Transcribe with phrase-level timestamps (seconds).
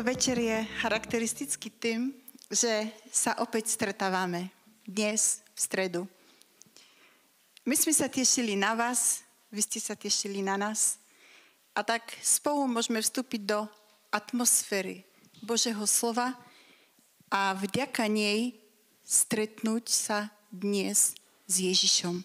[0.00, 2.16] Tento večer je charakteristický tým,
[2.48, 4.48] že sa opäť stretávame
[4.88, 6.02] dnes v stredu.
[7.68, 9.20] My sme sa tešili na vás,
[9.52, 10.96] vy ste sa tešili na nás
[11.76, 13.68] a tak spolu môžeme vstúpiť do
[14.08, 15.04] atmosféry
[15.44, 16.32] Božieho slova
[17.28, 18.56] a vďaka nej
[19.04, 21.12] stretnúť sa dnes
[21.44, 22.24] s Ježišom.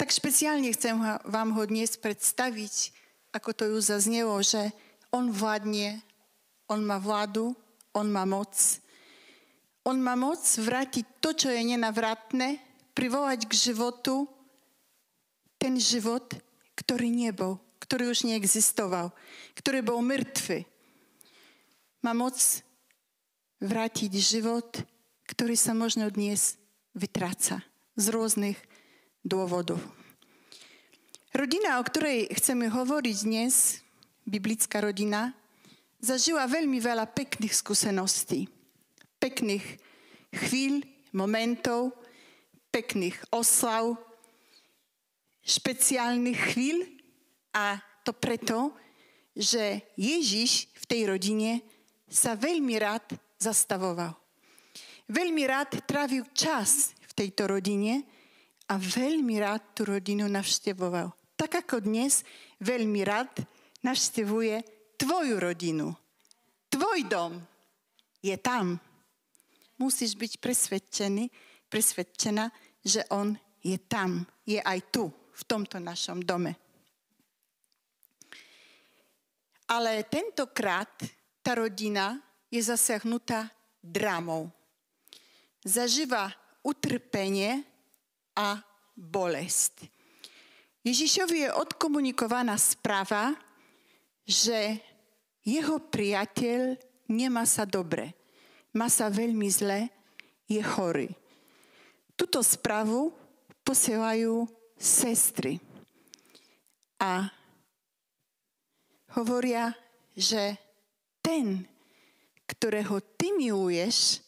[0.00, 0.96] Tak špeciálne chcem
[1.28, 2.96] vám ho dnes predstaviť,
[3.36, 4.72] ako to ju zaznelo, že
[5.12, 6.00] on vládne,
[6.72, 7.52] on má vládu,
[7.92, 8.56] on má moc.
[9.84, 12.56] On má moc vrátiť to, čo je nenavratné,
[12.96, 14.24] privolať k životu
[15.60, 16.32] ten život,
[16.74, 19.12] ktorý nebol, ktorý už neexistoval,
[19.54, 20.64] ktorý bol mŕtvy.
[22.02, 22.34] Má moc
[23.62, 24.82] vrátiť život,
[25.28, 26.58] ktorý sa možno dnes
[26.96, 27.62] vytráca
[27.94, 28.58] z rôznych
[29.22, 29.78] dôvodov.
[31.32, 33.80] Rodina, o ktorej chceme hovoriť dnes,
[34.26, 35.34] biblická rodina,
[36.02, 38.50] zažila veľmi veľa pekných skúseností.
[39.22, 39.62] Pekných
[40.34, 40.82] chvíľ,
[41.14, 41.94] momentov,
[42.72, 43.94] pekných oslav,
[45.44, 46.86] špeciálnych chvíľ
[47.52, 48.72] a to preto,
[49.36, 51.62] že Ježiš v tej rodine
[52.08, 54.14] sa veľmi rád zastavoval.
[55.08, 58.06] Veľmi rád trávil čas v tejto rodine
[58.70, 61.12] a veľmi rád tú rodinu navštevoval.
[61.36, 62.22] Tak ako dnes
[62.62, 63.32] veľmi rád
[63.82, 64.62] navštevuje
[64.96, 65.94] tvoju rodinu.
[66.70, 67.36] Tvoj dom
[68.22, 68.78] je tam.
[69.78, 71.26] Musíš byť presvedčený,
[71.66, 72.48] presvedčená,
[72.86, 76.54] že on je tam, je aj tu, v tomto našom dome.
[79.66, 80.92] Ale tentokrát
[81.42, 82.20] tá rodina
[82.52, 83.48] je zasiahnutá
[83.80, 84.52] dramou.
[85.64, 86.30] Zažíva
[86.62, 87.64] utrpenie
[88.36, 88.60] a
[88.94, 89.82] bolest.
[90.82, 93.34] Ježišovi je odkomunikovaná správa,
[94.26, 94.78] že
[95.42, 96.78] jeho priateľ
[97.10, 98.14] nemá sa dobre,
[98.72, 99.90] má sa veľmi zle,
[100.46, 101.10] je chorý.
[102.14, 103.10] Tuto správu
[103.66, 104.46] posielajú
[104.78, 105.58] sestry
[107.02, 107.26] a
[109.18, 109.74] hovoria,
[110.14, 110.56] že
[111.22, 111.66] ten,
[112.46, 114.22] ktorého ty miluješ,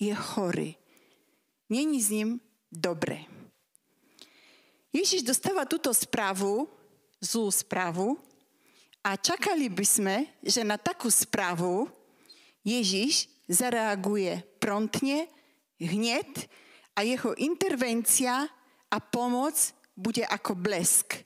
[0.00, 0.80] je chorý.
[1.68, 2.28] Není s ním
[2.72, 3.28] dobre.
[4.90, 6.66] Ježiš dostáva túto správu,
[7.20, 8.18] zlú správu,
[9.00, 11.88] a čakali by sme, že na takú správu
[12.60, 15.24] Ježiš zareaguje promptne,
[15.80, 16.28] hneď
[16.92, 18.44] a jeho intervencia
[18.92, 19.56] a pomoc
[19.96, 21.24] bude ako blesk.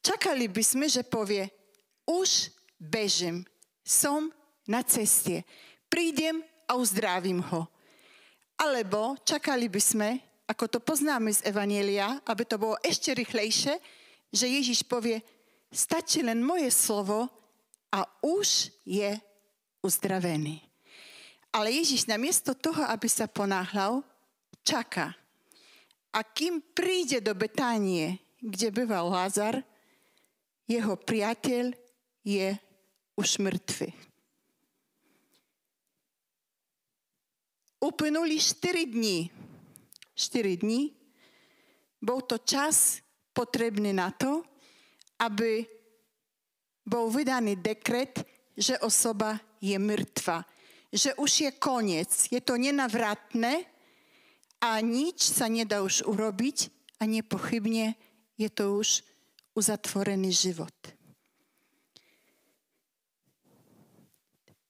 [0.00, 1.46] Čakali by sme, že povie,
[2.08, 2.50] už
[2.80, 3.44] bežím,
[3.84, 4.32] som
[4.66, 5.44] na ceste,
[5.86, 7.68] prídem a uzdravím ho.
[8.58, 10.08] Alebo čakali by sme,
[10.48, 13.78] ako to poznáme z Evanielia, aby to bolo ešte rýchlejšie,
[14.32, 15.20] že Ježiš povie,
[15.72, 17.26] stačí len moje slovo
[17.88, 19.16] a už je
[19.80, 20.60] uzdravený.
[21.52, 24.04] Ale Ježiš namiesto toho, aby sa ponáhľal,
[24.64, 25.12] čaká.
[26.12, 29.60] A kým príde do Betánie, kde býval Lázar,
[30.68, 31.72] jeho priateľ
[32.24, 32.56] je
[33.16, 33.92] už mŕtvy.
[37.82, 39.26] Uplynuli 4 dní.
[40.14, 40.94] 4 dní.
[41.98, 43.02] Bol to čas
[43.34, 44.46] potrebný na to,
[45.22, 45.62] aby
[46.82, 48.26] bol vydaný dekret,
[48.58, 50.42] že osoba je mŕtva.
[50.90, 52.10] Že už je koniec.
[52.28, 53.64] Je to nenavratné
[54.60, 56.68] a nič sa nedá už urobiť
[57.00, 57.94] a nepochybne
[58.36, 59.06] je to už
[59.54, 60.74] uzatvorený život.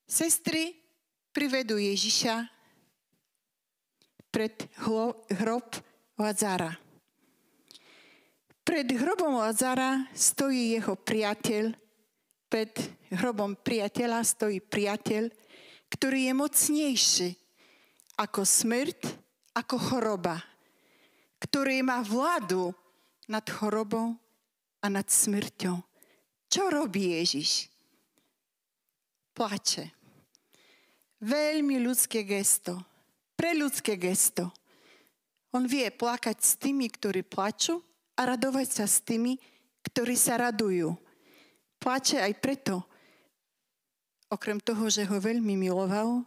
[0.05, 0.77] Sestry
[1.33, 2.45] privedú Ježiša
[4.29, 4.53] pred
[5.33, 5.67] hrob
[6.21, 6.77] Lazara.
[8.73, 11.77] Pred hrobom Lazara stojí jeho priateľ,
[12.49, 12.73] pred
[13.13, 15.29] hrobom priateľa stojí priateľ,
[15.93, 17.29] ktorý je mocnejší
[18.17, 19.13] ako smrť,
[19.53, 20.41] ako choroba,
[21.37, 22.73] ktorý má vládu
[23.29, 24.17] nad chorobou
[24.81, 25.77] a nad smrťou.
[26.49, 27.69] Čo robí Ježiš?
[29.37, 29.93] Plače.
[31.21, 32.81] Veľmi ľudské gesto
[33.37, 33.53] pre
[34.01, 34.49] gesto.
[35.53, 39.37] On vie plakať s tými, ktorí plačú a radovať sa s tými,
[39.83, 40.93] ktorí sa radujú.
[41.81, 42.83] Plače aj preto,
[44.31, 46.23] okrem toho, že ho veľmi miloval,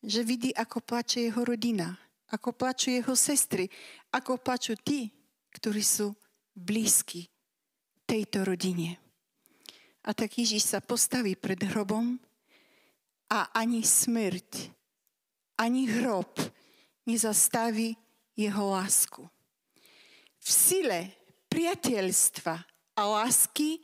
[0.00, 1.98] že vidí, ako plače jeho rodina,
[2.30, 3.68] ako plačú jeho sestry,
[4.14, 5.10] ako plačú tí,
[5.52, 6.14] ktorí sú
[6.54, 7.26] blízki
[8.06, 8.96] tejto rodine.
[10.06, 12.16] A tak Ježiš sa postaví pred hrobom
[13.28, 14.80] a ani smrť
[15.60, 16.40] ani hrob
[17.04, 17.96] nezastaví
[18.32, 19.28] jeho lásku.
[20.40, 21.00] V sile
[21.52, 22.54] priateľstva
[22.96, 23.80] a lásky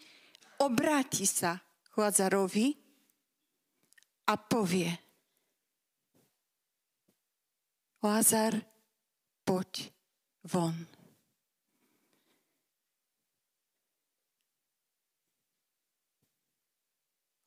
[0.61, 1.61] obráti sa
[1.97, 2.77] Lázarovi
[4.29, 5.07] a povie
[8.07, 8.63] Lázar,
[9.43, 9.91] poď
[10.47, 10.87] von.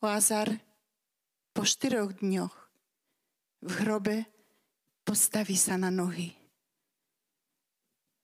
[0.04, 0.60] Lázar
[1.52, 2.56] po štyroch dňoch
[3.68, 4.18] v hrobe
[5.04, 6.39] postaví sa na nohy.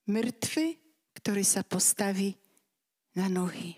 [0.06, 0.78] Mŕtvy,
[1.18, 2.38] ktorý sa postaví
[3.18, 3.74] na nohy.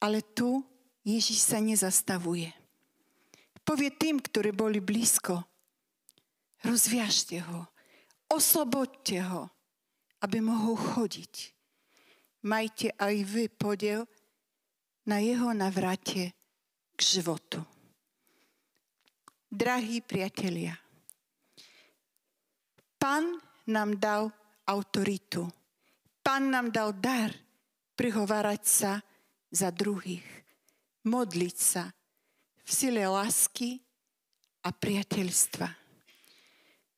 [0.00, 0.64] Ale tu
[1.04, 2.52] Ježiš sa nezastavuje.
[3.64, 5.44] Povie tým, ktorí boli blízko,
[6.64, 7.68] rozviažte ho,
[8.32, 9.52] oslobodte ho,
[10.24, 11.52] aby mohol chodiť.
[12.48, 14.08] Majte aj vy podiel
[15.04, 16.32] na jeho navrate
[16.96, 17.60] k životu.
[19.48, 20.76] Drahí priatelia,
[22.98, 24.32] Pán nám dal
[24.66, 25.48] autoritu.
[26.24, 27.32] Pán nám dal dar
[27.96, 28.92] prihovárať sa
[29.48, 30.24] za druhých,
[31.08, 31.88] modliť sa
[32.64, 33.80] v sile lásky
[34.64, 35.68] a priateľstva.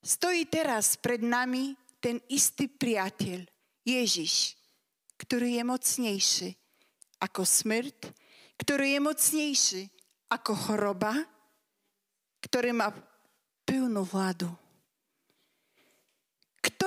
[0.00, 3.44] Stojí teraz pred nami ten istý priateľ,
[3.84, 4.56] Ježiš,
[5.20, 6.50] ktorý je mocnejší
[7.20, 7.98] ako smrť,
[8.56, 9.82] ktorý je mocnejší
[10.32, 11.12] ako choroba,
[12.40, 12.88] ktorý má
[13.68, 14.48] plnú vládu.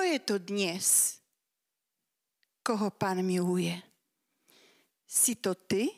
[0.03, 1.17] Je to dnes,
[2.61, 3.73] koho pán miluje?
[5.09, 5.89] Si to ty?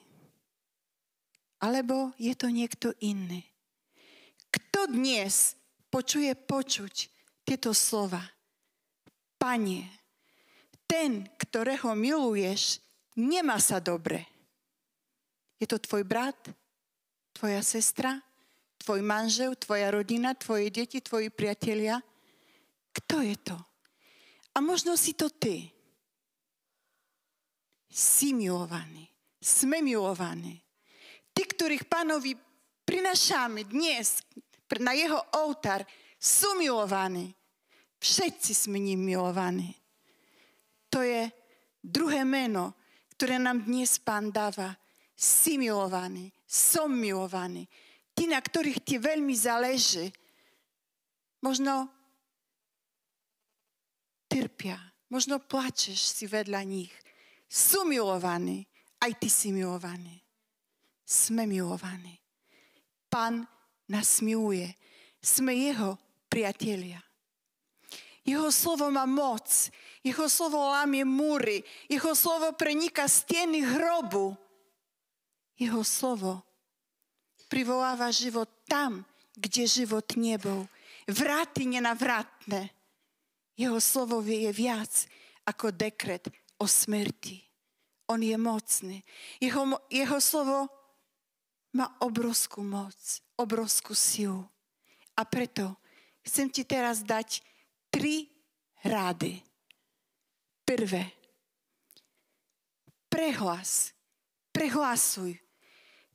[1.60, 3.44] Alebo je to niekto iný?
[4.48, 5.60] Kto dnes
[5.92, 7.12] počuje počuť
[7.44, 8.24] tieto slova?
[9.36, 9.84] Pane,
[10.88, 12.80] ten, ktorého miluješ,
[13.20, 14.24] nemá sa dobre.
[15.60, 16.40] Je to tvoj brat,
[17.36, 18.16] tvoja sestra,
[18.80, 22.00] tvoj manžel, tvoja rodina, tvoje deti, tvoji priatelia.
[22.96, 23.60] Kto je to?
[24.56, 25.68] A možno si to ty.
[27.92, 29.04] Si milovaný.
[29.44, 30.56] Sme milovaní.
[31.36, 32.40] Tí, ktorých pánovi
[32.88, 34.24] prinašame dnes
[34.80, 35.84] na jeho oltár,
[36.16, 37.36] sú milovaní.
[38.00, 39.76] Všetci sme ním milovaní.
[40.92, 41.28] To je
[41.84, 42.80] druhé meno,
[43.16, 44.72] ktoré nám dnes Pán dáva.
[45.16, 47.68] Si milovaný, som milovaný.
[48.16, 50.12] Tí, na ktorých ti veľmi záleží,
[51.40, 51.95] možno
[54.36, 54.76] trpia,
[55.08, 56.92] možno plačeš si vedľa nich.
[57.48, 58.68] Sú milovaní,
[59.00, 60.20] aj ty si milovaný.
[61.08, 62.20] Sme milovaní.
[63.08, 63.48] Pán
[63.88, 64.76] nás miluje.
[65.24, 65.96] Sme jeho
[66.28, 67.00] priatelia.
[68.26, 69.70] Jeho slovo má moc.
[70.02, 71.62] Jeho slovo lámie múry.
[71.86, 74.34] Jeho slovo preniká steny hrobu.
[75.56, 76.42] Jeho slovo
[77.48, 79.06] privoláva život tam,
[79.38, 80.66] kde život nebol.
[81.06, 82.74] Vráty nenavratné.
[83.56, 84.92] Jeho slovo je viac
[85.48, 86.28] ako dekret
[86.60, 87.40] o smrti.
[88.12, 89.02] On je mocný.
[89.42, 90.70] Jeho, jeho slovo
[91.74, 92.96] má obrovskú moc,
[93.40, 94.46] obrovskú silu.
[95.16, 95.76] A preto
[96.22, 97.42] chcem ti teraz dať
[97.90, 98.28] tri
[98.84, 99.40] rády.
[100.68, 101.16] Prvé.
[103.10, 103.96] Prehlas.
[104.56, 105.36] Prehlasuj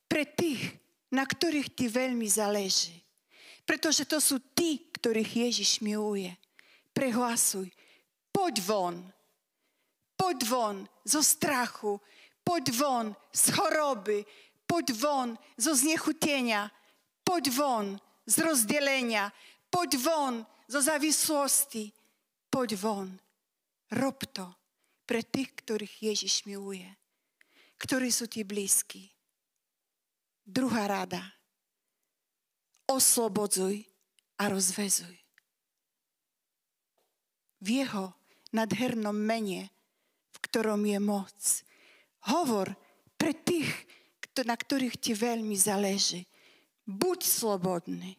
[0.09, 0.81] pre tých,
[1.13, 3.05] na ktorých ti veľmi záleží.
[3.63, 6.35] Pretože to sú tí, ktorých Ježiš miluje.
[6.93, 7.71] Prehlasuj.
[8.33, 8.97] Poď von.
[10.17, 12.01] Poď von zo strachu.
[12.45, 14.25] Poď von z choroby.
[14.67, 16.71] Poď von zo znechutenia.
[17.25, 17.87] Poď von
[18.27, 19.33] z rozdelenia.
[19.71, 20.35] Poď von
[20.67, 21.93] zo závislosti.
[22.51, 23.09] Poď von.
[23.91, 24.47] Rob to
[25.07, 26.87] pre tých, ktorých Ježiš miluje.
[27.83, 29.11] Ktorí sú ti blízki.
[30.47, 31.23] Druhá rada.
[32.87, 33.87] Oslobodzuj
[34.39, 35.20] a rozvezuj.
[37.61, 38.17] V jeho
[38.53, 39.71] nadhernom mene,
[40.33, 41.39] v ktorom je moc.
[42.29, 42.73] Hovor
[43.21, 43.69] pre tých,
[44.41, 46.25] na ktorých ti veľmi záleží.
[46.89, 48.17] Buď slobodný.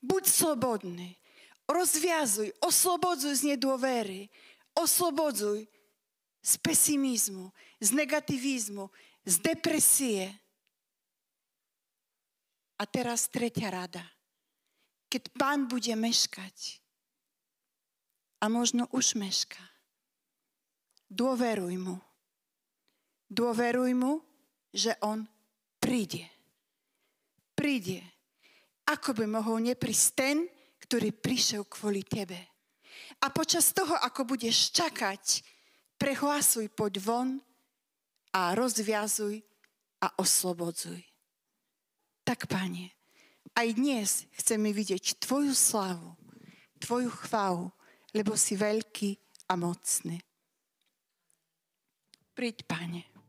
[0.00, 1.20] Buď slobodný.
[1.68, 4.26] Rozviazuj, oslobodzuj z nedôvery,
[4.74, 5.68] oslobodzuj
[6.40, 8.88] z pesimizmu, z negativizmu,
[9.28, 10.32] z depresie.
[12.80, 14.02] A teraz tretia rada.
[15.12, 16.79] Keď pán bude meškať,
[18.40, 19.60] a možno už meška,
[21.12, 21.96] dôveruj mu.
[23.30, 24.24] Dôveruj mu,
[24.74, 25.28] že on
[25.78, 26.26] príde.
[27.54, 28.02] Príde.
[28.90, 30.50] Ako by mohol neprísť ten,
[30.82, 32.38] ktorý prišiel kvôli tebe.
[33.22, 35.44] A počas toho, ako budeš čakať,
[36.00, 37.28] prehlasuj, poď von
[38.34, 39.44] a rozviazuj
[40.00, 41.04] a oslobodzuj.
[42.24, 42.94] Tak, Pane,
[43.54, 46.16] aj dnes chceme vidieť Tvoju slavu,
[46.80, 47.68] Tvoju chválu,
[48.14, 49.10] lebo si veľký
[49.50, 50.18] a mocný.
[52.34, 53.19] Príď, Pane.